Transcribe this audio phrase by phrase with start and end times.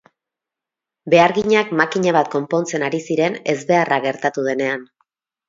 [1.13, 4.91] Beharginak makina bat konpontzen ari ziren ezbeharra gertatu denean.